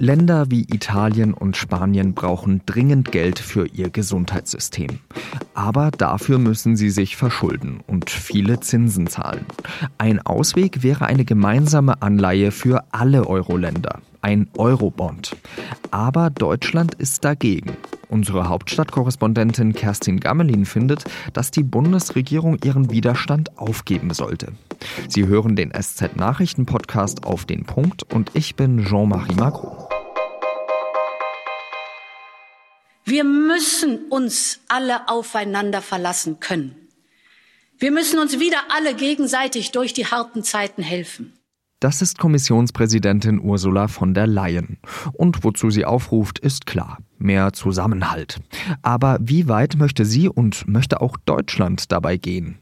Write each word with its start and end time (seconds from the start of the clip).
Länder 0.00 0.50
wie 0.50 0.62
Italien 0.62 1.34
und 1.34 1.58
Spanien 1.58 2.14
brauchen 2.14 2.62
dringend 2.64 3.12
Geld 3.12 3.38
für 3.38 3.66
ihr 3.66 3.90
Gesundheitssystem. 3.90 4.98
Aber 5.52 5.90
dafür 5.90 6.38
müssen 6.38 6.74
sie 6.74 6.88
sich 6.88 7.16
verschulden 7.16 7.80
und 7.86 8.08
viele 8.08 8.60
Zinsen 8.60 9.08
zahlen. 9.08 9.44
Ein 9.98 10.18
Ausweg 10.24 10.82
wäre 10.82 11.04
eine 11.04 11.26
gemeinsame 11.26 12.00
Anleihe 12.00 12.50
für 12.50 12.82
alle 12.92 13.26
Euro-Länder, 13.26 14.00
ein 14.22 14.48
Eurobond. 14.56 15.36
Aber 15.90 16.30
Deutschland 16.30 16.94
ist 16.94 17.26
dagegen. 17.26 17.76
Unsere 18.08 18.48
Hauptstadtkorrespondentin 18.48 19.74
Kerstin 19.74 20.18
Gammelin 20.18 20.64
findet, 20.64 21.04
dass 21.34 21.50
die 21.50 21.62
Bundesregierung 21.62 22.56
ihren 22.64 22.90
Widerstand 22.90 23.58
aufgeben 23.58 24.14
sollte. 24.14 24.52
Sie 25.08 25.26
hören 25.26 25.56
den 25.56 25.72
SZ-Nachrichten-Podcast 25.72 27.24
auf 27.26 27.44
den 27.44 27.64
Punkt 27.64 28.02
und 28.14 28.30
ich 28.32 28.56
bin 28.56 28.86
Jean-Marie 28.86 29.34
Macron. 29.34 29.89
Wir 33.10 33.24
müssen 33.24 34.06
uns 34.08 34.60
alle 34.68 35.08
aufeinander 35.08 35.82
verlassen 35.82 36.38
können. 36.38 36.76
Wir 37.76 37.90
müssen 37.90 38.20
uns 38.20 38.38
wieder 38.38 38.58
alle 38.68 38.94
gegenseitig 38.94 39.72
durch 39.72 39.92
die 39.92 40.06
harten 40.06 40.44
Zeiten 40.44 40.80
helfen. 40.80 41.32
Das 41.80 42.02
ist 42.02 42.18
Kommissionspräsidentin 42.18 43.40
Ursula 43.40 43.88
von 43.88 44.14
der 44.14 44.28
Leyen. 44.28 44.78
Und 45.12 45.42
wozu 45.42 45.70
sie 45.70 45.84
aufruft, 45.84 46.38
ist 46.38 46.66
klar. 46.66 46.98
Mehr 47.18 47.52
Zusammenhalt. 47.52 48.38
Aber 48.82 49.18
wie 49.20 49.48
weit 49.48 49.74
möchte 49.76 50.04
sie 50.04 50.28
und 50.28 50.68
möchte 50.68 51.00
auch 51.00 51.16
Deutschland 51.16 51.90
dabei 51.90 52.16
gehen? 52.16 52.60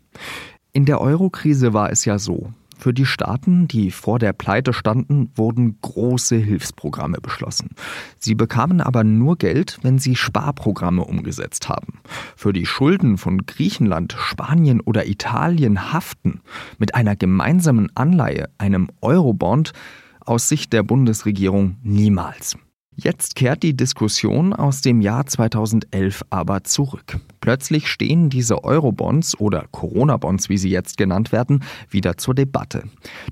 In 0.72 0.86
der 0.86 1.02
Eurokrise 1.02 1.74
war 1.74 1.92
es 1.92 2.06
ja 2.06 2.18
so. 2.18 2.54
Für 2.78 2.94
die 2.94 3.06
Staaten, 3.06 3.66
die 3.66 3.90
vor 3.90 4.20
der 4.20 4.32
Pleite 4.32 4.72
standen, 4.72 5.32
wurden 5.34 5.78
große 5.82 6.36
Hilfsprogramme 6.36 7.18
beschlossen. 7.20 7.70
Sie 8.18 8.36
bekamen 8.36 8.80
aber 8.80 9.02
nur 9.02 9.36
Geld, 9.36 9.78
wenn 9.82 9.98
sie 9.98 10.14
Sparprogramme 10.14 11.02
umgesetzt 11.02 11.68
haben. 11.68 12.00
Für 12.36 12.52
die 12.52 12.66
Schulden 12.66 13.18
von 13.18 13.46
Griechenland, 13.46 14.14
Spanien 14.16 14.80
oder 14.80 15.08
Italien 15.08 15.92
haften 15.92 16.40
mit 16.78 16.94
einer 16.94 17.16
gemeinsamen 17.16 17.90
Anleihe, 17.96 18.48
einem 18.58 18.88
Eurobond, 19.00 19.72
aus 20.20 20.48
Sicht 20.48 20.72
der 20.72 20.84
Bundesregierung 20.84 21.76
niemals. 21.82 22.56
Jetzt 23.00 23.36
kehrt 23.36 23.62
die 23.62 23.76
Diskussion 23.76 24.52
aus 24.52 24.80
dem 24.80 25.00
Jahr 25.00 25.24
2011 25.24 26.24
aber 26.30 26.64
zurück. 26.64 27.20
Plötzlich 27.40 27.86
stehen 27.86 28.28
diese 28.28 28.64
Eurobonds 28.64 29.38
oder 29.38 29.66
Corona-Bonds, 29.70 30.48
wie 30.48 30.58
sie 30.58 30.70
jetzt 30.70 30.96
genannt 30.96 31.30
werden, 31.30 31.62
wieder 31.90 32.16
zur 32.16 32.34
Debatte. 32.34 32.82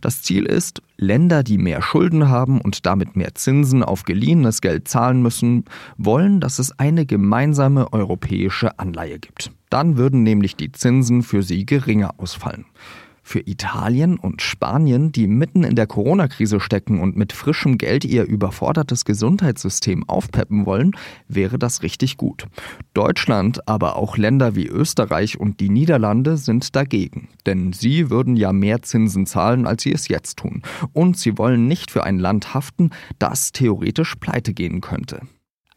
Das 0.00 0.22
Ziel 0.22 0.46
ist, 0.46 0.82
Länder, 0.98 1.42
die 1.42 1.58
mehr 1.58 1.82
Schulden 1.82 2.28
haben 2.28 2.60
und 2.60 2.86
damit 2.86 3.16
mehr 3.16 3.34
Zinsen 3.34 3.82
auf 3.82 4.04
geliehenes 4.04 4.60
Geld 4.60 4.86
zahlen 4.86 5.20
müssen, 5.20 5.64
wollen, 5.98 6.38
dass 6.38 6.60
es 6.60 6.78
eine 6.78 7.04
gemeinsame 7.04 7.92
europäische 7.92 8.78
Anleihe 8.78 9.18
gibt. 9.18 9.50
Dann 9.68 9.96
würden 9.96 10.22
nämlich 10.22 10.54
die 10.54 10.70
Zinsen 10.70 11.24
für 11.24 11.42
sie 11.42 11.66
geringer 11.66 12.14
ausfallen. 12.18 12.66
Für 13.28 13.40
Italien 13.40 14.20
und 14.20 14.40
Spanien, 14.40 15.10
die 15.10 15.26
mitten 15.26 15.64
in 15.64 15.74
der 15.74 15.88
Corona-Krise 15.88 16.60
stecken 16.60 17.00
und 17.00 17.16
mit 17.16 17.32
frischem 17.32 17.76
Geld 17.76 18.04
ihr 18.04 18.22
überfordertes 18.22 19.04
Gesundheitssystem 19.04 20.08
aufpeppen 20.08 20.64
wollen, 20.64 20.92
wäre 21.26 21.58
das 21.58 21.82
richtig 21.82 22.18
gut. 22.18 22.46
Deutschland, 22.94 23.66
aber 23.66 23.96
auch 23.96 24.16
Länder 24.16 24.54
wie 24.54 24.68
Österreich 24.68 25.40
und 25.40 25.58
die 25.58 25.70
Niederlande 25.70 26.36
sind 26.36 26.76
dagegen. 26.76 27.26
Denn 27.46 27.72
sie 27.72 28.10
würden 28.10 28.36
ja 28.36 28.52
mehr 28.52 28.82
Zinsen 28.82 29.26
zahlen, 29.26 29.66
als 29.66 29.82
sie 29.82 29.92
es 29.92 30.06
jetzt 30.06 30.36
tun. 30.38 30.62
Und 30.92 31.18
sie 31.18 31.36
wollen 31.36 31.66
nicht 31.66 31.90
für 31.90 32.04
ein 32.04 32.20
Land 32.20 32.54
haften, 32.54 32.90
das 33.18 33.50
theoretisch 33.50 34.14
pleite 34.14 34.54
gehen 34.54 34.80
könnte 34.80 35.22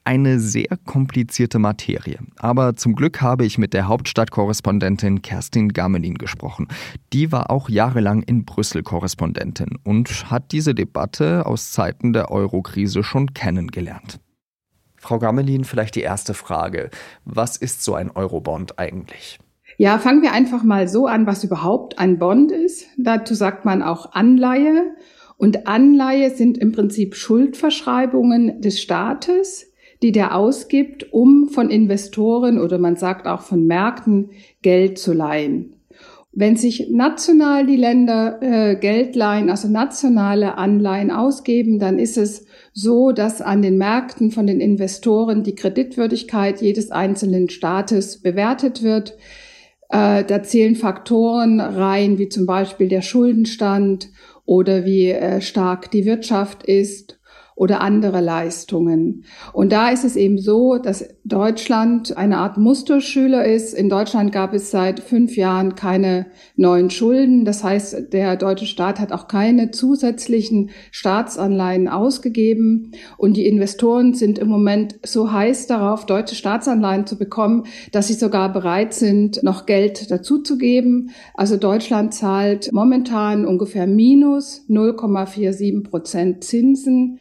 eine 0.09 0.39
sehr 0.39 0.75
komplizierte 0.87 1.59
Materie. 1.59 2.17
Aber 2.39 2.75
zum 2.75 2.95
Glück 2.95 3.21
habe 3.21 3.45
ich 3.45 3.59
mit 3.59 3.75
der 3.75 3.87
Hauptstadtkorrespondentin 3.87 5.21
Kerstin 5.21 5.69
Gamelin 5.69 6.15
gesprochen. 6.15 6.67
Die 7.13 7.31
war 7.31 7.51
auch 7.51 7.69
jahrelang 7.69 8.23
in 8.23 8.43
Brüssel 8.43 8.81
Korrespondentin 8.81 9.77
und 9.83 10.31
hat 10.31 10.51
diese 10.51 10.73
Debatte 10.73 11.45
aus 11.45 11.71
Zeiten 11.73 12.11
der 12.11 12.31
Eurokrise 12.31 13.03
schon 13.03 13.35
kennengelernt. 13.35 14.19
Frau 14.97 15.19
Gamelin, 15.19 15.63
vielleicht 15.63 15.93
die 15.93 16.01
erste 16.01 16.33
Frage. 16.33 16.89
Was 17.23 17.55
ist 17.55 17.83
so 17.83 17.93
ein 17.93 18.09
Eurobond 18.09 18.79
eigentlich? 18.79 19.37
Ja, 19.77 19.99
fangen 19.99 20.23
wir 20.23 20.31
einfach 20.31 20.63
mal 20.63 20.87
so 20.87 21.05
an, 21.05 21.27
was 21.27 21.43
überhaupt 21.43 21.99
ein 21.99 22.17
Bond 22.17 22.51
ist. 22.51 22.87
Dazu 22.97 23.35
sagt 23.35 23.63
man 23.63 23.83
auch 23.83 24.13
Anleihe. 24.13 24.95
Und 25.37 25.67
Anleihe 25.67 26.31
sind 26.31 26.57
im 26.57 26.71
Prinzip 26.71 27.15
Schuldverschreibungen 27.15 28.59
des 28.59 28.81
Staates, 28.81 29.68
die 30.01 30.11
der 30.11 30.35
ausgibt, 30.35 31.11
um 31.11 31.49
von 31.49 31.69
Investoren 31.69 32.59
oder 32.59 32.77
man 32.77 32.95
sagt 32.95 33.27
auch 33.27 33.41
von 33.41 33.65
Märkten 33.65 34.31
Geld 34.61 34.97
zu 34.97 35.13
leihen. 35.13 35.73
Wenn 36.31 36.55
sich 36.55 36.89
national 36.91 37.65
die 37.65 37.75
Länder 37.75 38.39
äh, 38.41 38.75
Geld 38.75 39.15
leihen, 39.15 39.49
also 39.49 39.67
nationale 39.67 40.57
Anleihen 40.57 41.11
ausgeben, 41.11 41.79
dann 41.79 41.97
ist 41.97 42.17
es 42.17 42.45
so, 42.71 43.11
dass 43.11 43.41
an 43.41 43.61
den 43.61 43.77
Märkten 43.77 44.31
von 44.31 44.45
den 44.45 44.61
Investoren 44.61 45.43
die 45.43 45.55
Kreditwürdigkeit 45.55 46.61
jedes 46.61 46.91
einzelnen 46.91 47.49
Staates 47.49 48.21
bewertet 48.21 48.83
wird. 48.83 49.17
Äh, 49.89 50.23
da 50.23 50.43
zählen 50.43 50.75
Faktoren 50.75 51.59
rein, 51.59 52.19
wie 52.19 52.29
zum 52.29 52.45
Beispiel 52.45 52.87
der 52.87 53.01
Schuldenstand 53.01 54.09
oder 54.45 54.85
wie 54.85 55.09
äh, 55.09 55.41
stark 55.41 55.89
die 55.91 56.05
Wirtschaft 56.05 56.63
ist 56.63 57.18
oder 57.59 57.81
andere 57.81 58.21
Leistungen. 58.21 59.25
Und 59.51 59.73
da 59.73 59.89
ist 59.89 60.05
es 60.05 60.15
eben 60.15 60.37
so, 60.37 60.77
dass 60.77 61.09
Deutschland 61.25 62.15
eine 62.15 62.37
Art 62.37 62.57
Musterschüler 62.57 63.43
ist. 63.43 63.73
In 63.73 63.89
Deutschland 63.89 64.31
gab 64.31 64.53
es 64.53 64.71
seit 64.71 65.01
fünf 65.01 65.35
Jahren 65.35 65.75
keine 65.75 66.27
neuen 66.55 66.89
Schulden. 66.89 67.43
Das 67.43 67.61
heißt, 67.61 68.13
der 68.13 68.37
deutsche 68.37 68.65
Staat 68.65 69.01
hat 69.01 69.11
auch 69.11 69.27
keine 69.27 69.71
zusätzlichen 69.71 70.69
Staatsanleihen 70.91 71.89
ausgegeben. 71.89 72.93
Und 73.17 73.35
die 73.35 73.45
Investoren 73.45 74.13
sind 74.13 74.39
im 74.39 74.47
Moment 74.47 74.95
so 75.05 75.33
heiß 75.33 75.67
darauf, 75.67 76.05
deutsche 76.05 76.35
Staatsanleihen 76.35 77.07
zu 77.07 77.17
bekommen, 77.17 77.65
dass 77.91 78.07
sie 78.07 78.13
sogar 78.13 78.53
bereit 78.53 78.93
sind, 78.93 79.43
noch 79.43 79.65
Geld 79.65 80.09
dazuzugeben. 80.09 81.11
Also 81.33 81.57
Deutschland 81.57 82.13
zahlt 82.13 82.71
momentan 82.71 83.45
ungefähr 83.45 83.85
minus 83.85 84.63
0,47 84.69 85.83
Prozent 85.83 86.45
Zinsen. 86.45 87.19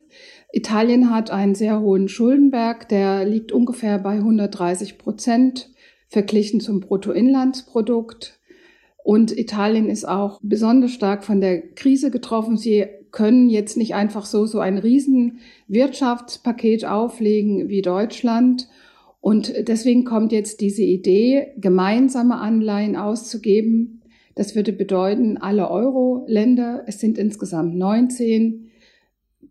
Italien 0.52 1.10
hat 1.10 1.30
einen 1.30 1.54
sehr 1.54 1.80
hohen 1.80 2.08
Schuldenberg, 2.08 2.88
der 2.88 3.24
liegt 3.24 3.52
ungefähr 3.52 3.98
bei 3.98 4.14
130 4.14 4.98
Prozent 4.98 5.70
verglichen 6.08 6.60
zum 6.60 6.80
Bruttoinlandsprodukt. 6.80 8.38
Und 9.04 9.36
Italien 9.36 9.88
ist 9.88 10.06
auch 10.06 10.40
besonders 10.42 10.92
stark 10.92 11.24
von 11.24 11.40
der 11.40 11.60
Krise 11.74 12.10
getroffen. 12.10 12.56
Sie 12.56 12.86
können 13.10 13.48
jetzt 13.48 13.76
nicht 13.76 13.94
einfach 13.94 14.26
so, 14.26 14.46
so 14.46 14.60
ein 14.60 14.78
riesen 14.78 15.38
Wirtschaftspaket 15.66 16.84
auflegen 16.84 17.68
wie 17.68 17.82
Deutschland. 17.82 18.68
Und 19.20 19.52
deswegen 19.68 20.04
kommt 20.04 20.32
jetzt 20.32 20.60
diese 20.60 20.82
Idee, 20.82 21.48
gemeinsame 21.56 22.36
Anleihen 22.36 22.96
auszugeben. 22.96 24.02
Das 24.34 24.54
würde 24.54 24.72
bedeuten, 24.72 25.36
alle 25.36 25.70
Euro-Länder, 25.70 26.84
es 26.86 27.00
sind 27.00 27.18
insgesamt 27.18 27.74
19, 27.74 28.67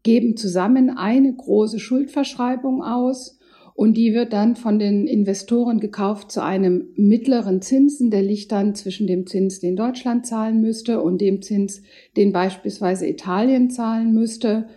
geben 0.03 0.37
zusammen 0.37 0.89
eine 0.89 1.33
große 1.33 1.79
Schuldverschreibung 1.79 2.83
aus 2.83 3.37
und 3.77 3.95
die 3.95 4.15
wird 4.15 4.33
dann 4.33 4.55
von 4.55 4.79
den 4.79 5.05
Investoren 5.05 5.79
gekauft 5.79 6.31
zu 6.31 6.43
einem 6.43 6.87
mittleren 6.95 7.61
Zinsen. 7.61 8.09
Der 8.09 8.23
liegt 8.23 8.51
dann 8.51 8.73
zwischen 8.73 9.05
dem 9.05 9.27
Zins, 9.27 9.59
den 9.59 9.75
Deutschland 9.75 10.25
zahlen 10.25 10.61
müsste 10.61 10.99
und 10.99 11.21
dem 11.21 11.43
Zins, 11.43 11.83
den 12.15 12.33
beispielsweise 12.33 13.07
Italien 13.07 13.69
zahlen 13.69 14.15
müsste. 14.15 14.67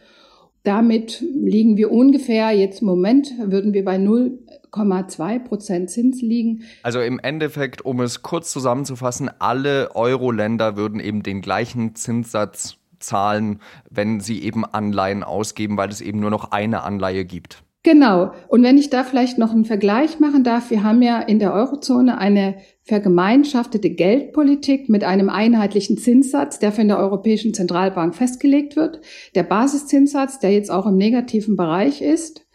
Damit 0.64 1.24
liegen 1.34 1.78
wir 1.78 1.90
ungefähr, 1.90 2.50
jetzt 2.50 2.82
im 2.82 2.88
Moment 2.88 3.32
würden 3.38 3.72
wir 3.72 3.86
bei 3.86 3.96
0,2 3.96 5.38
Prozent 5.38 5.88
Zins 5.88 6.20
liegen. 6.20 6.64
Also 6.82 7.00
im 7.00 7.18
Endeffekt, 7.18 7.82
um 7.82 8.02
es 8.02 8.20
kurz 8.20 8.52
zusammenzufassen, 8.52 9.30
alle 9.38 9.96
Euro-Länder 9.96 10.76
würden 10.76 11.00
eben 11.00 11.22
den 11.22 11.40
gleichen 11.40 11.94
Zinssatz 11.94 12.76
zahlen, 13.00 13.60
wenn 13.90 14.20
sie 14.20 14.42
eben 14.42 14.64
Anleihen 14.64 15.22
ausgeben, 15.22 15.76
weil 15.76 15.88
es 15.88 16.00
eben 16.00 16.20
nur 16.20 16.30
noch 16.30 16.52
eine 16.52 16.82
Anleihe 16.82 17.24
gibt. 17.24 17.62
Genau. 17.82 18.32
Und 18.48 18.62
wenn 18.62 18.76
ich 18.76 18.90
da 18.90 19.04
vielleicht 19.04 19.38
noch 19.38 19.52
einen 19.52 19.64
Vergleich 19.64 20.20
machen 20.20 20.44
darf, 20.44 20.70
wir 20.70 20.82
haben 20.82 21.00
ja 21.00 21.18
in 21.18 21.38
der 21.38 21.54
Eurozone 21.54 22.18
eine 22.18 22.56
vergemeinschaftete 22.82 23.88
Geldpolitik 23.88 24.90
mit 24.90 25.02
einem 25.02 25.30
einheitlichen 25.30 25.96
Zinssatz, 25.96 26.58
der 26.58 26.72
von 26.72 26.88
der 26.88 26.98
Europäischen 26.98 27.54
Zentralbank 27.54 28.14
festgelegt 28.14 28.76
wird. 28.76 29.00
Der 29.34 29.44
Basiszinssatz, 29.44 30.40
der 30.40 30.52
jetzt 30.52 30.70
auch 30.70 30.86
im 30.86 30.96
negativen 30.96 31.56
Bereich 31.56 32.02
ist. 32.02 32.46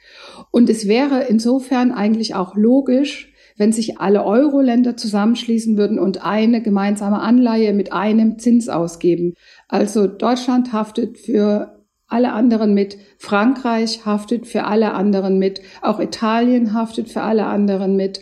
Und 0.51 0.69
es 0.69 0.88
wäre 0.88 1.24
insofern 1.24 1.92
eigentlich 1.92 2.36
auch 2.36 2.56
logisch, 2.56 3.33
wenn 3.57 3.72
sich 3.72 4.00
alle 4.00 4.25
Euro-Länder 4.25 4.98
zusammenschließen 4.98 5.78
würden 5.78 6.00
und 6.00 6.25
eine 6.25 6.62
gemeinsame 6.62 7.19
Anleihe 7.19 7.74
mit 7.74 7.94
einem 7.94 8.38
Zins 8.40 8.69
ausgeben. 8.69 9.34
Also 9.68 10.07
Deutschland 10.07 10.74
haftet 10.74 11.18
für 11.18 11.84
alle 12.07 12.34
anderen 12.34 12.74
mit. 12.74 12.98
Frankreich 13.18 14.06
haftet 14.06 14.46
für 14.46 14.66
alle 14.66 14.94
anderen 14.94 15.40
mit. 15.40 15.62
Auch 15.81 16.00
Italien 16.00 16.74
haftet 16.74 17.10
für 17.10 17.22
alle 17.22 17.46
anderen 17.46 17.96
mit 17.96 18.22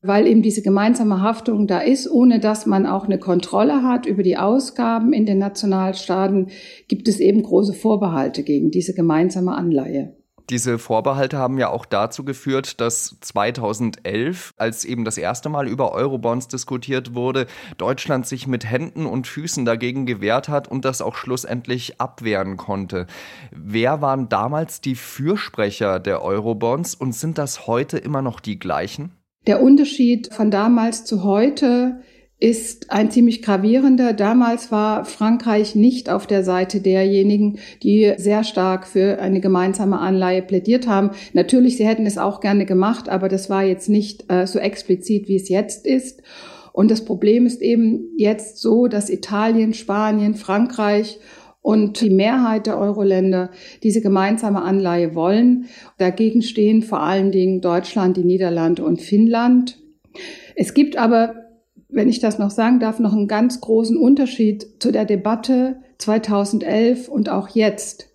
weil 0.00 0.26
eben 0.26 0.42
diese 0.42 0.62
gemeinsame 0.62 1.22
Haftung 1.22 1.66
da 1.66 1.80
ist, 1.80 2.10
ohne 2.10 2.38
dass 2.38 2.66
man 2.66 2.86
auch 2.86 3.04
eine 3.04 3.18
Kontrolle 3.18 3.82
hat 3.82 4.06
über 4.06 4.22
die 4.22 4.36
Ausgaben 4.36 5.12
in 5.12 5.26
den 5.26 5.38
Nationalstaaten, 5.38 6.48
gibt 6.86 7.08
es 7.08 7.18
eben 7.18 7.42
große 7.42 7.74
Vorbehalte 7.74 8.42
gegen 8.44 8.70
diese 8.70 8.94
gemeinsame 8.94 9.54
Anleihe. 9.56 10.16
Diese 10.50 10.78
Vorbehalte 10.78 11.36
haben 11.36 11.58
ja 11.58 11.68
auch 11.68 11.84
dazu 11.84 12.24
geführt, 12.24 12.80
dass 12.80 13.18
2011, 13.20 14.54
als 14.56 14.86
eben 14.86 15.04
das 15.04 15.18
erste 15.18 15.50
Mal 15.50 15.68
über 15.68 15.92
Eurobonds 15.92 16.48
diskutiert 16.48 17.14
wurde, 17.14 17.46
Deutschland 17.76 18.26
sich 18.26 18.46
mit 18.46 18.64
Händen 18.64 19.04
und 19.04 19.26
Füßen 19.26 19.66
dagegen 19.66 20.06
gewehrt 20.06 20.48
hat 20.48 20.66
und 20.66 20.86
das 20.86 21.02
auch 21.02 21.16
schlussendlich 21.16 22.00
abwehren 22.00 22.56
konnte. 22.56 23.06
Wer 23.50 24.00
waren 24.00 24.30
damals 24.30 24.80
die 24.80 24.94
Fürsprecher 24.94 26.00
der 26.00 26.22
Eurobonds 26.22 26.94
und 26.94 27.14
sind 27.14 27.36
das 27.36 27.66
heute 27.66 27.98
immer 27.98 28.22
noch 28.22 28.40
die 28.40 28.58
gleichen? 28.58 29.12
Der 29.46 29.62
Unterschied 29.62 30.32
von 30.32 30.50
damals 30.50 31.04
zu 31.04 31.24
heute 31.24 32.00
ist 32.40 32.92
ein 32.92 33.10
ziemlich 33.10 33.42
gravierender. 33.42 34.12
Damals 34.12 34.70
war 34.70 35.04
Frankreich 35.04 35.74
nicht 35.74 36.08
auf 36.08 36.26
der 36.26 36.44
Seite 36.44 36.80
derjenigen, 36.80 37.58
die 37.82 38.14
sehr 38.16 38.44
stark 38.44 38.86
für 38.86 39.18
eine 39.20 39.40
gemeinsame 39.40 39.98
Anleihe 39.98 40.42
plädiert 40.42 40.86
haben. 40.86 41.10
Natürlich, 41.32 41.76
sie 41.76 41.86
hätten 41.86 42.06
es 42.06 42.16
auch 42.16 42.40
gerne 42.40 42.64
gemacht, 42.64 43.08
aber 43.08 43.28
das 43.28 43.50
war 43.50 43.64
jetzt 43.64 43.88
nicht 43.88 44.30
äh, 44.30 44.46
so 44.46 44.60
explizit, 44.60 45.26
wie 45.26 45.36
es 45.36 45.48
jetzt 45.48 45.84
ist. 45.84 46.22
Und 46.72 46.92
das 46.92 47.04
Problem 47.04 47.44
ist 47.44 47.60
eben 47.60 48.12
jetzt 48.16 48.58
so, 48.58 48.86
dass 48.86 49.10
Italien, 49.10 49.74
Spanien, 49.74 50.36
Frankreich 50.36 51.18
und 51.60 52.00
die 52.00 52.10
Mehrheit 52.10 52.68
der 52.68 52.78
Euro-Länder 52.78 53.50
diese 53.82 54.00
gemeinsame 54.00 54.62
Anleihe 54.62 55.16
wollen. 55.16 55.66
Dagegen 55.98 56.42
stehen 56.42 56.82
vor 56.82 57.02
allen 57.02 57.32
Dingen 57.32 57.60
Deutschland, 57.60 58.16
die 58.16 58.22
Niederlande 58.22 58.84
und 58.84 59.02
Finnland. 59.02 59.80
Es 60.54 60.72
gibt 60.72 60.96
aber 60.96 61.47
wenn 61.88 62.08
ich 62.08 62.20
das 62.20 62.38
noch 62.38 62.50
sagen 62.50 62.80
darf, 62.80 62.98
noch 62.98 63.12
einen 63.12 63.28
ganz 63.28 63.60
großen 63.60 63.96
Unterschied 63.96 64.66
zu 64.78 64.92
der 64.92 65.04
Debatte 65.04 65.76
2011 65.98 67.08
und 67.08 67.28
auch 67.28 67.48
jetzt. 67.48 68.10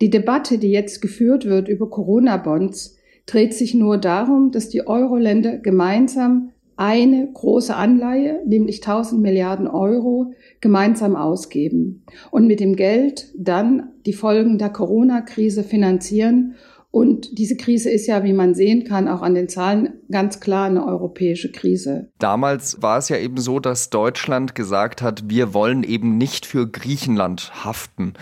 Die 0.00 0.10
Debatte, 0.10 0.58
die 0.58 0.70
jetzt 0.70 1.02
geführt 1.02 1.44
wird 1.44 1.68
über 1.68 1.90
Corona-Bonds, 1.90 2.96
dreht 3.26 3.54
sich 3.54 3.74
nur 3.74 3.98
darum, 3.98 4.50
dass 4.50 4.68
die 4.68 4.86
Euro-Länder 4.86 5.58
gemeinsam 5.58 6.50
eine 6.76 7.28
große 7.30 7.76
Anleihe, 7.76 8.40
nämlich 8.46 8.76
1000 8.76 9.20
Milliarden 9.20 9.68
Euro, 9.68 10.32
gemeinsam 10.62 11.14
ausgeben 11.14 12.02
und 12.30 12.46
mit 12.46 12.58
dem 12.58 12.74
Geld 12.74 13.34
dann 13.36 13.90
die 14.06 14.14
Folgen 14.14 14.56
der 14.56 14.70
Corona-Krise 14.70 15.62
finanzieren 15.62 16.54
und 16.92 17.38
diese 17.38 17.56
Krise 17.56 17.88
ist 17.88 18.08
ja, 18.08 18.24
wie 18.24 18.32
man 18.32 18.54
sehen 18.54 18.82
kann, 18.82 19.06
auch 19.06 19.22
an 19.22 19.34
den 19.34 19.48
Zahlen 19.48 20.00
ganz 20.10 20.40
klar 20.40 20.66
eine 20.66 20.84
europäische 20.84 21.52
Krise. 21.52 22.10
Damals 22.18 22.82
war 22.82 22.98
es 22.98 23.08
ja 23.08 23.16
eben 23.16 23.38
so, 23.38 23.60
dass 23.60 23.90
Deutschland 23.90 24.56
gesagt 24.56 25.00
hat, 25.00 25.30
wir 25.30 25.54
wollen 25.54 25.84
eben 25.84 26.18
nicht 26.18 26.46
für 26.46 26.68
Griechenland 26.68 27.64
haften. 27.64 28.14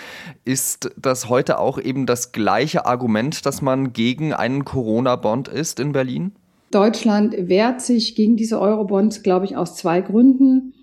Ist 0.45 0.91
das 1.01 1.31
heute 1.31 1.59
auch 1.59 1.81
eben 1.81 2.05
das 2.05 2.33
gleiche 2.33 2.85
Argument, 2.85 3.47
dass 3.47 3.63
man 3.63 3.95
gegen 3.95 4.35
einen 4.35 4.67
Corona-Bond 4.67 5.49
ist 5.49 5.81
in 5.81 5.93
Berlin? 5.93 6.33
Deutschland 6.71 7.35
wehrt 7.49 7.81
sich 7.81 8.17
gegen 8.17 8.37
diese 8.37 8.61
Eurobonds, 8.61 9.23
glaube 9.23 9.47
ich, 9.47 9.57
aus 9.57 9.77
zwei 9.77 10.03
Gründen. 10.03 10.75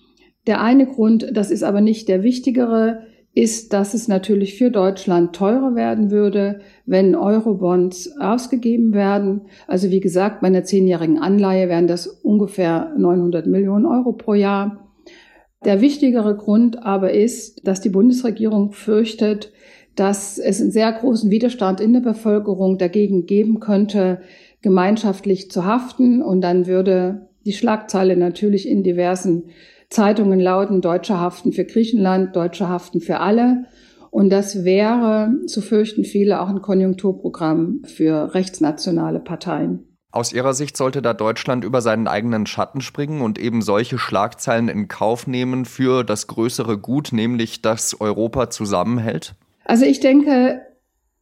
Der 0.47 0.59
eine 0.59 0.87
Grund, 0.87 1.29
das 1.33 1.51
ist 1.51 1.61
aber 1.61 1.81
nicht 1.81 2.07
der 2.07 2.23
wichtigere, 2.23 3.03
ist, 3.35 3.73
dass 3.73 3.93
es 3.93 4.07
natürlich 4.07 4.57
für 4.57 4.71
Deutschland 4.71 5.35
teurer 5.35 5.75
werden 5.75 6.09
würde, 6.09 6.61
wenn 6.85 7.15
Eurobonds 7.15 8.17
ausgegeben 8.17 8.93
werden. 8.93 9.41
Also 9.67 9.91
wie 9.91 9.99
gesagt, 9.99 10.39
bei 10.39 10.47
einer 10.47 10.63
zehnjährigen 10.63 11.19
Anleihe 11.19 11.67
wären 11.67 11.85
das 11.85 12.07
ungefähr 12.07 12.93
900 12.97 13.45
Millionen 13.45 13.85
Euro 13.85 14.13
pro 14.13 14.33
Jahr. 14.33 14.89
Der 15.65 15.81
wichtigere 15.81 16.37
Grund 16.37 16.81
aber 16.83 17.11
ist, 17.11 17.67
dass 17.67 17.81
die 17.81 17.89
Bundesregierung 17.89 18.71
fürchtet, 18.71 19.51
dass 19.95 20.37
es 20.37 20.61
einen 20.61 20.71
sehr 20.71 20.91
großen 20.93 21.29
Widerstand 21.29 21.81
in 21.81 21.91
der 21.91 21.99
Bevölkerung 21.99 22.77
dagegen 22.77 23.25
geben 23.25 23.59
könnte, 23.59 24.21
gemeinschaftlich 24.61 25.51
zu 25.51 25.65
haften. 25.65 26.21
Und 26.21 26.39
dann 26.41 26.67
würde 26.67 27.27
die 27.45 27.53
Schlagzeile 27.53 28.15
natürlich 28.15 28.67
in 28.67 28.83
diversen 28.83 29.43
Zeitungen 29.95 30.41
lauten, 30.41 30.81
Deutsche 30.81 31.17
haften 31.17 31.53
für 31.53 31.63
Griechenland, 31.63 32.35
Deutsche 32.35 32.67
haften 32.67 32.99
für 32.99 33.21
alle. 33.21 33.63
Und 34.11 34.29
das 34.29 34.65
wäre, 34.65 35.31
so 35.45 35.61
fürchten 35.61 36.03
viele, 36.03 36.41
auch 36.41 36.49
ein 36.49 36.61
Konjunkturprogramm 36.61 37.81
für 37.85 38.33
rechtsnationale 38.33 39.21
Parteien. 39.21 39.87
Aus 40.11 40.33
Ihrer 40.33 40.53
Sicht 40.53 40.75
sollte 40.75 41.01
da 41.01 41.13
Deutschland 41.13 41.63
über 41.63 41.81
seinen 41.81 42.07
eigenen 42.07 42.45
Schatten 42.45 42.81
springen 42.81 43.21
und 43.21 43.39
eben 43.39 43.61
solche 43.61 43.97
Schlagzeilen 43.97 44.67
in 44.67 44.89
Kauf 44.89 45.27
nehmen 45.27 45.63
für 45.63 46.03
das 46.03 46.27
größere 46.27 46.77
Gut, 46.77 47.13
nämlich 47.13 47.61
dass 47.61 47.99
Europa 47.99 48.49
zusammenhält? 48.49 49.35
Also 49.63 49.85
ich 49.85 50.01
denke, 50.01 50.61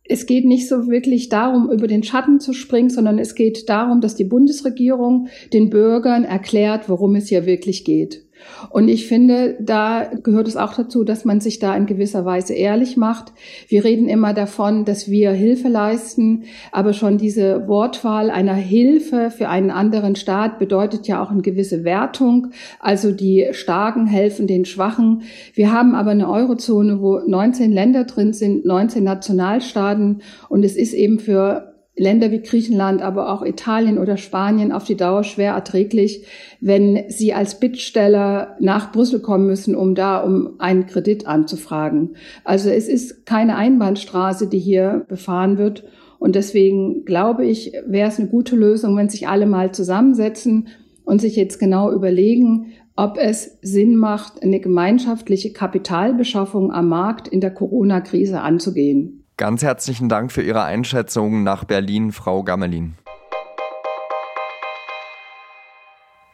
es 0.03 0.25
geht 0.25 0.45
nicht 0.45 0.67
so 0.67 0.87
wirklich 0.89 1.29
darum, 1.29 1.71
über 1.71 1.87
den 1.87 2.03
Schatten 2.03 2.39
zu 2.39 2.53
springen, 2.53 2.89
sondern 2.89 3.19
es 3.19 3.35
geht 3.35 3.69
darum, 3.69 4.01
dass 4.01 4.15
die 4.15 4.25
Bundesregierung 4.25 5.27
den 5.53 5.69
Bürgern 5.69 6.23
erklärt, 6.23 6.89
worum 6.89 7.15
es 7.15 7.29
hier 7.29 7.45
wirklich 7.45 7.85
geht. 7.85 8.22
Und 8.69 8.87
ich 8.87 9.07
finde, 9.07 9.57
da 9.59 10.09
gehört 10.23 10.47
es 10.47 10.57
auch 10.57 10.73
dazu, 10.73 11.03
dass 11.03 11.25
man 11.25 11.39
sich 11.39 11.59
da 11.59 11.75
in 11.75 11.85
gewisser 11.85 12.25
Weise 12.25 12.53
ehrlich 12.53 12.97
macht. 12.97 13.33
Wir 13.67 13.83
reden 13.83 14.07
immer 14.07 14.33
davon, 14.33 14.85
dass 14.85 15.09
wir 15.09 15.31
Hilfe 15.31 15.67
leisten, 15.67 16.43
aber 16.71 16.93
schon 16.93 17.17
diese 17.17 17.67
Wortwahl 17.67 18.29
einer 18.29 18.53
Hilfe 18.53 19.31
für 19.31 19.49
einen 19.49 19.71
anderen 19.71 20.15
Staat 20.15 20.59
bedeutet 20.59 21.07
ja 21.07 21.21
auch 21.23 21.31
eine 21.31 21.41
gewisse 21.41 21.83
Wertung. 21.83 22.51
Also 22.79 23.11
die 23.11 23.47
Starken 23.51 24.07
helfen 24.07 24.47
den 24.47 24.65
Schwachen. 24.65 25.23
Wir 25.53 25.71
haben 25.71 25.95
aber 25.95 26.11
eine 26.11 26.29
Eurozone, 26.29 27.01
wo 27.01 27.19
19 27.19 27.71
Länder 27.71 28.05
drin 28.05 28.33
sind, 28.33 28.65
19 28.65 29.03
Nationalstaaten 29.03 30.21
und 30.49 30.63
es 30.63 30.75
ist 30.75 30.93
eben 30.93 31.19
für 31.19 31.72
Länder 31.95 32.31
wie 32.31 32.41
Griechenland, 32.41 33.03
aber 33.03 33.31
auch 33.31 33.45
Italien 33.45 33.99
oder 33.99 34.17
Spanien 34.17 34.71
auf 34.71 34.83
die 34.83 34.97
Dauer 34.97 35.23
schwer 35.23 35.53
erträglich, 35.53 36.25
wenn 36.59 37.03
sie 37.09 37.33
als 37.33 37.59
Bittsteller 37.59 38.57
nach 38.59 38.91
Brüssel 38.91 39.19
kommen 39.19 39.45
müssen, 39.45 39.75
um 39.75 39.93
da 39.93 40.19
um 40.21 40.59
einen 40.59 40.87
Kredit 40.87 41.27
anzufragen. 41.27 42.15
Also 42.43 42.69
es 42.69 42.87
ist 42.87 43.27
keine 43.27 43.57
Einbahnstraße, 43.57 44.47
die 44.47 44.59
hier 44.59 45.05
befahren 45.07 45.59
wird. 45.59 45.83
Und 46.17 46.35
deswegen 46.35 47.05
glaube 47.05 47.45
ich, 47.45 47.73
wäre 47.85 48.09
es 48.09 48.17
eine 48.17 48.29
gute 48.29 48.55
Lösung, 48.55 48.97
wenn 48.97 49.09
sich 49.09 49.27
alle 49.27 49.45
mal 49.45 49.71
zusammensetzen 49.71 50.69
und 51.03 51.21
sich 51.21 51.35
jetzt 51.35 51.59
genau 51.59 51.91
überlegen, 51.91 52.73
ob 52.95 53.17
es 53.17 53.59
Sinn 53.61 53.97
macht, 53.97 54.41
eine 54.41 54.59
gemeinschaftliche 54.59 55.51
Kapitalbeschaffung 55.51 56.71
am 56.71 56.89
Markt 56.89 57.27
in 57.27 57.41
der 57.41 57.51
Corona-Krise 57.51 58.41
anzugehen. 58.41 59.22
Ganz 59.35 59.63
herzlichen 59.63 60.09
Dank 60.09 60.31
für 60.31 60.43
Ihre 60.43 60.63
Einschätzung 60.63 61.43
nach 61.43 61.63
Berlin, 61.63 62.11
Frau 62.11 62.43
Gammelin. 62.43 62.95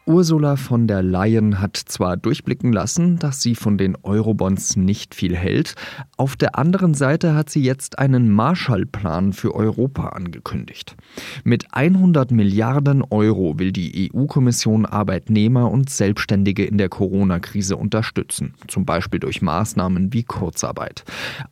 Ursula 0.09 0.55
von 0.55 0.87
der 0.87 1.03
Leyen 1.03 1.61
hat 1.61 1.77
zwar 1.77 2.17
durchblicken 2.17 2.73
lassen, 2.73 3.19
dass 3.19 3.43
sie 3.43 3.53
von 3.53 3.77
den 3.77 3.95
Eurobonds 4.01 4.75
nicht 4.75 5.13
viel 5.13 5.35
hält, 5.35 5.75
auf 6.17 6.35
der 6.35 6.57
anderen 6.57 6.95
Seite 6.95 7.35
hat 7.35 7.51
sie 7.51 7.61
jetzt 7.61 7.99
einen 7.99 8.31
Marshallplan 8.31 9.33
für 9.33 9.53
Europa 9.53 10.07
angekündigt. 10.09 10.97
Mit 11.43 11.67
100 11.75 12.31
Milliarden 12.31 13.03
Euro 13.03 13.59
will 13.59 13.71
die 13.71 14.11
EU-Kommission 14.11 14.87
Arbeitnehmer 14.87 15.69
und 15.69 15.91
Selbstständige 15.91 16.65
in 16.65 16.79
der 16.79 16.89
Corona-Krise 16.89 17.77
unterstützen, 17.77 18.55
zum 18.67 18.85
Beispiel 18.85 19.19
durch 19.19 19.43
Maßnahmen 19.43 20.11
wie 20.11 20.23
Kurzarbeit. 20.23 21.03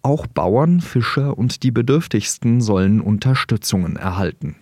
Auch 0.02 0.26
Bauern, 0.26 0.82
Fischer 0.82 1.38
und 1.38 1.62
die 1.62 1.72
Bedürftigsten 1.72 2.60
sollen 2.60 3.02
Unterstützungen 3.02 3.98
erhalten. 3.98 4.56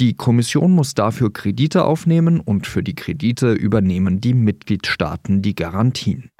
Die 0.00 0.14
Kommission 0.14 0.72
muss 0.72 0.94
dafür 0.94 1.32
Kredite 1.32 1.84
aufnehmen 1.84 2.40
und 2.40 2.66
für 2.66 2.82
die 2.82 2.96
Kredite 2.96 3.35
Kredite 3.36 3.52
übernehmen 3.52 4.20
die 4.20 4.32
Mitgliedstaaten 4.32 5.42
die 5.42 5.54
Garantien. 5.54 6.30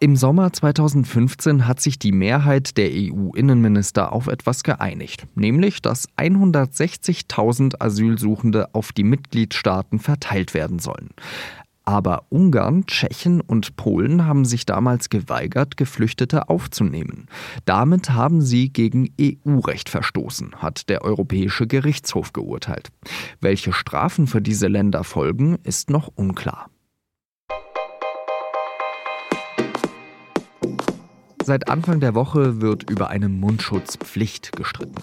Im 0.00 0.16
Sommer 0.16 0.52
2015 0.52 1.66
hat 1.66 1.80
sich 1.80 1.98
die 1.98 2.12
Mehrheit 2.12 2.76
der 2.76 2.90
EU-Innenminister 2.92 4.12
auf 4.12 4.26
etwas 4.28 4.62
geeinigt, 4.62 5.26
nämlich 5.34 5.82
dass 5.82 6.08
160.000 6.16 7.80
Asylsuchende 7.80 8.74
auf 8.74 8.92
die 8.92 9.04
Mitgliedstaaten 9.04 9.98
verteilt 9.98 10.54
werden 10.54 10.78
sollen. 10.78 11.10
Aber 11.88 12.26
Ungarn, 12.28 12.84
Tschechien 12.84 13.40
und 13.40 13.76
Polen 13.76 14.26
haben 14.26 14.44
sich 14.44 14.66
damals 14.66 15.08
geweigert, 15.08 15.78
Geflüchtete 15.78 16.50
aufzunehmen. 16.50 17.28
Damit 17.64 18.10
haben 18.10 18.42
sie 18.42 18.70
gegen 18.70 19.08
EU-Recht 19.18 19.88
verstoßen, 19.88 20.56
hat 20.56 20.90
der 20.90 21.00
Europäische 21.00 21.66
Gerichtshof 21.66 22.34
geurteilt. 22.34 22.90
Welche 23.40 23.72
Strafen 23.72 24.26
für 24.26 24.42
diese 24.42 24.68
Länder 24.68 25.02
folgen, 25.02 25.56
ist 25.62 25.88
noch 25.88 26.08
unklar. 26.14 26.68
Seit 31.48 31.70
Anfang 31.70 31.98
der 31.98 32.14
Woche 32.14 32.60
wird 32.60 32.90
über 32.90 33.08
eine 33.08 33.30
Mundschutzpflicht 33.30 34.54
gestritten. 34.54 34.96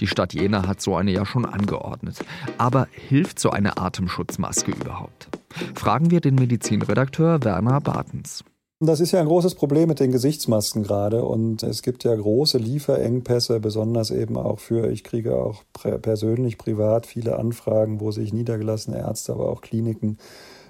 Die 0.00 0.08
Stadt 0.08 0.34
Jena 0.34 0.66
hat 0.66 0.80
so 0.80 0.96
eine 0.96 1.12
ja 1.12 1.24
schon 1.24 1.44
angeordnet. 1.44 2.18
Aber 2.58 2.88
hilft 2.90 3.38
so 3.38 3.50
eine 3.50 3.78
Atemschutzmaske 3.78 4.72
überhaupt? 4.72 5.28
Fragen 5.76 6.10
wir 6.10 6.20
den 6.20 6.34
Medizinredakteur 6.34 7.44
Werner 7.44 7.80
Bartens. 7.80 8.42
Das 8.80 8.98
ist 8.98 9.12
ja 9.12 9.20
ein 9.20 9.28
großes 9.28 9.54
Problem 9.54 9.90
mit 9.90 10.00
den 10.00 10.10
Gesichtsmasken 10.10 10.82
gerade 10.82 11.24
und 11.24 11.62
es 11.62 11.82
gibt 11.82 12.02
ja 12.02 12.12
große 12.12 12.58
Lieferengpässe, 12.58 13.60
besonders 13.60 14.10
eben 14.10 14.36
auch 14.36 14.58
für, 14.58 14.90
ich 14.90 15.04
kriege 15.04 15.36
auch 15.36 15.62
persönlich 15.72 16.58
privat 16.58 17.06
viele 17.06 17.38
Anfragen, 17.38 18.00
wo 18.00 18.10
sich 18.10 18.32
niedergelassene 18.32 18.98
Ärzte, 18.98 19.34
aber 19.34 19.48
auch 19.50 19.60
Kliniken 19.60 20.18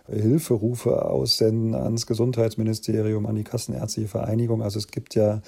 Hilferufe 0.09 1.05
aussenden 1.05 1.75
ans 1.75 2.07
Gesundheitsministerium, 2.07 3.27
an 3.27 3.37
die 3.37 3.45
Kassenärztliche 3.45 4.09
Vereinigung. 4.09 4.63
Also 4.63 4.79
es 4.79 4.89
gibt 4.89 5.15
ja 5.15 5.41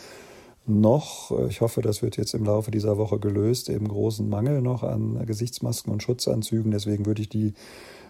noch, 0.67 1.31
ich 1.49 1.61
hoffe, 1.61 1.83
das 1.83 2.03
wird 2.03 2.17
jetzt 2.17 2.35
im 2.35 2.45
Laufe 2.45 2.71
dieser 2.71 2.97
Woche 2.97 3.19
gelöst, 3.19 3.69
eben 3.69 3.87
großen 3.87 4.29
Mangel 4.29 4.63
noch 4.63 4.83
an 4.83 5.25
Gesichtsmasken 5.27 5.93
und 5.93 6.03
Schutzanzügen. 6.03 6.71
Deswegen 6.71 7.05
würde 7.05 7.23
ich 7.23 7.29
die 7.29 7.53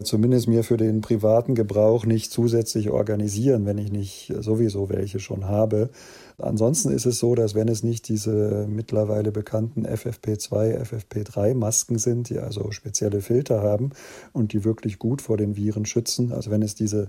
zumindest 0.03 0.49
mir 0.49 0.65
für 0.65 0.77
den 0.77 1.01
privaten 1.01 1.55
Gebrauch 1.55 2.07
nicht 2.07 2.31
zusätzlich 2.31 2.91
organisieren, 2.91 3.67
wenn 3.67 3.79
ich 3.79 3.91
nicht 3.91 4.33
sowieso 4.41 4.89
welche 4.89 5.21
schon 5.21 5.47
habe. 5.47 5.91
Ansonsten 6.39 6.91
ist 6.91 7.07
es 7.07 7.19
so, 7.19 7.35
dass 7.35 7.55
wenn 7.55 7.69
es 7.69 7.83
nicht 7.83 8.09
diese 8.09 8.67
mittlerweile 8.69 9.33
bekannten 9.33 9.87
FFP2, 9.87 10.81
FFP3 10.83 11.55
Masken 11.55 11.99
sind, 11.99 12.29
die 12.29 12.39
also 12.39 12.71
spezielle 12.71 13.21
Filter 13.21 13.63
haben 13.63 13.91
und 14.33 14.53
die 14.53 14.65
wirklich 14.65 14.99
gut 14.99 15.23
vor 15.23 15.37
den 15.37 15.57
Viren 15.57 15.87
schützen, 15.87 16.33
also 16.33 16.51
wenn 16.51 16.63
es 16.63 16.75
diese 16.75 17.09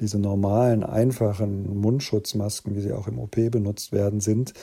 diese 0.00 0.18
normalen, 0.18 0.84
einfachen 0.84 1.80
Mundschutzmasken, 1.80 2.74
wie 2.76 2.80
sie 2.80 2.92
auch 2.92 3.08
im 3.08 3.18
OP 3.18 3.36
benutzt 3.50 3.92
werden, 3.92 4.20
sind, 4.20 4.54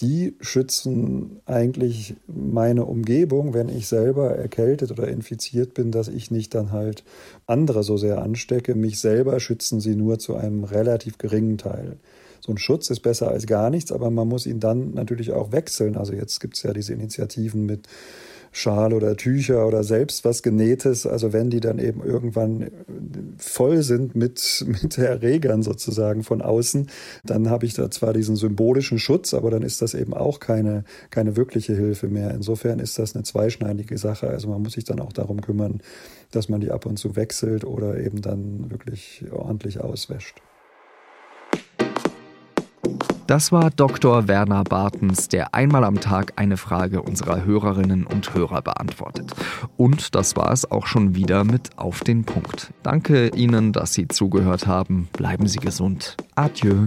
die 0.00 0.36
schützen 0.40 1.40
eigentlich 1.44 2.14
meine 2.28 2.84
Umgebung, 2.84 3.52
wenn 3.52 3.68
ich 3.68 3.88
selber 3.88 4.36
erkältet 4.36 4.92
oder 4.92 5.08
infiziert 5.08 5.74
bin, 5.74 5.90
dass 5.90 6.08
ich 6.08 6.30
nicht 6.30 6.54
dann 6.54 6.70
halt 6.70 7.02
andere 7.46 7.82
so 7.82 7.96
sehr 7.96 8.22
anstecke. 8.22 8.74
Mich 8.76 9.00
selber 9.00 9.40
schützen 9.40 9.80
sie 9.80 9.96
nur 9.96 10.18
zu 10.18 10.36
einem 10.36 10.62
relativ 10.64 11.18
geringen 11.18 11.58
Teil. 11.58 11.96
So 12.40 12.52
ein 12.52 12.58
Schutz 12.58 12.90
ist 12.90 13.00
besser 13.00 13.28
als 13.28 13.46
gar 13.46 13.70
nichts, 13.70 13.90
aber 13.90 14.10
man 14.10 14.28
muss 14.28 14.46
ihn 14.46 14.60
dann 14.60 14.94
natürlich 14.94 15.32
auch 15.32 15.50
wechseln. 15.50 15.96
Also 15.96 16.12
jetzt 16.12 16.38
gibt 16.40 16.56
es 16.56 16.62
ja 16.62 16.72
diese 16.72 16.92
Initiativen 16.92 17.66
mit 17.66 17.88
Schal 18.52 18.92
oder 18.92 19.16
Tücher 19.16 19.66
oder 19.66 19.84
selbst 19.84 20.24
was 20.24 20.42
Genähtes. 20.42 21.06
Also 21.06 21.32
wenn 21.32 21.50
die 21.50 21.60
dann 21.60 21.78
eben 21.78 22.02
irgendwann 22.02 22.70
voll 23.36 23.82
sind 23.82 24.14
mit, 24.14 24.64
mit 24.82 24.98
Erregern 24.98 25.62
sozusagen 25.62 26.22
von 26.22 26.42
außen, 26.42 26.88
dann 27.24 27.50
habe 27.50 27.66
ich 27.66 27.74
da 27.74 27.90
zwar 27.90 28.12
diesen 28.12 28.36
symbolischen 28.36 28.98
Schutz, 28.98 29.34
aber 29.34 29.50
dann 29.50 29.62
ist 29.62 29.82
das 29.82 29.94
eben 29.94 30.14
auch 30.14 30.40
keine, 30.40 30.84
keine 31.10 31.36
wirkliche 31.36 31.74
Hilfe 31.74 32.08
mehr. 32.08 32.32
Insofern 32.32 32.78
ist 32.78 32.98
das 32.98 33.14
eine 33.14 33.24
zweischneidige 33.24 33.98
Sache. 33.98 34.28
Also 34.28 34.48
man 34.48 34.62
muss 34.62 34.72
sich 34.72 34.84
dann 34.84 35.00
auch 35.00 35.12
darum 35.12 35.40
kümmern, 35.40 35.80
dass 36.30 36.48
man 36.48 36.60
die 36.60 36.70
ab 36.70 36.86
und 36.86 36.98
zu 36.98 37.16
wechselt 37.16 37.64
oder 37.64 37.98
eben 37.98 38.20
dann 38.22 38.70
wirklich 38.70 39.24
ordentlich 39.30 39.80
auswäscht. 39.80 40.42
Das 43.28 43.52
war 43.52 43.68
Dr. 43.68 44.26
Werner 44.26 44.64
Bartens, 44.64 45.28
der 45.28 45.54
einmal 45.54 45.84
am 45.84 46.00
Tag 46.00 46.32
eine 46.36 46.56
Frage 46.56 47.02
unserer 47.02 47.44
Hörerinnen 47.44 48.06
und 48.06 48.32
Hörer 48.32 48.62
beantwortet. 48.62 49.34
Und 49.76 50.14
das 50.14 50.34
war 50.34 50.50
es 50.50 50.70
auch 50.70 50.86
schon 50.86 51.14
wieder 51.14 51.44
mit 51.44 51.76
Auf 51.76 52.04
den 52.04 52.24
Punkt. 52.24 52.72
Danke 52.82 53.28
Ihnen, 53.28 53.74
dass 53.74 53.92
Sie 53.92 54.08
zugehört 54.08 54.66
haben. 54.66 55.10
Bleiben 55.12 55.46
Sie 55.46 55.58
gesund. 55.58 56.16
Adieu. 56.36 56.86